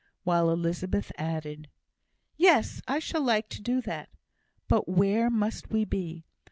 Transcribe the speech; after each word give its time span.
while 0.23 0.49
Elizabeth 0.49 1.11
added, 1.15 1.69
"Yes! 2.35 2.81
I 2.87 2.97
shall 2.97 3.21
like 3.21 3.49
to 3.49 3.61
do 3.61 3.81
that. 3.81 4.09
But 4.67 4.89
where 4.89 5.29
must 5.29 5.69
we 5.69 5.85
be? 5.85 6.25